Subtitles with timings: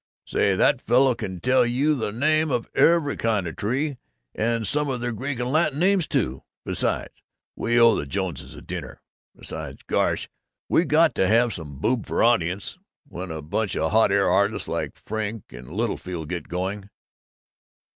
[0.25, 3.97] Say, that fellow can tell you the name of every kind of tree,
[4.33, 6.41] and some of their Greek and Latin names too!
[6.65, 7.13] Besides,
[7.55, 9.03] we owe the Joneses a dinner.
[9.35, 10.27] Besides, gosh,
[10.67, 14.67] we got to have some boob for audience, when a bunch of hot air artists
[14.67, 16.89] like Frink and Littlefield get going."